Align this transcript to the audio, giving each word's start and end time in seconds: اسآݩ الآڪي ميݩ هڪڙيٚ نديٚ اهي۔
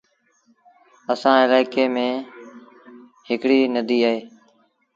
اسآݩ 1.11 1.41
الآڪي 1.45 1.85
ميݩ 1.95 2.25
هڪڙيٚ 3.27 3.71
نديٚ 3.75 4.03
اهي۔ 4.07 4.19